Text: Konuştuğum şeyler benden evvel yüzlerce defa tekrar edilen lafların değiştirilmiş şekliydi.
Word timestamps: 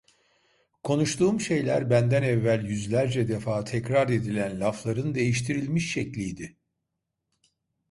Konuştuğum 0.83 1.41
şeyler 1.41 1.89
benden 1.89 2.23
evvel 2.23 2.65
yüzlerce 2.65 3.27
defa 3.27 3.63
tekrar 3.63 4.09
edilen 4.09 4.59
lafların 4.59 5.15
değiştirilmiş 5.15 5.93
şekliydi. 5.93 6.57